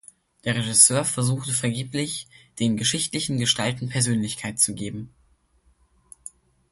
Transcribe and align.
Der 0.45 0.55
Regisseur 0.55 1.05
versuche 1.05 1.51
vergeblich, 1.53 2.27
den 2.57 2.75
geschichtlichen 2.75 3.37
Gestalten 3.37 3.89
Persönlichkeit 3.89 4.59
zu 4.59 4.73
geben. 4.73 5.13